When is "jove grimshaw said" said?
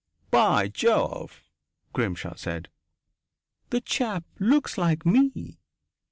0.67-2.69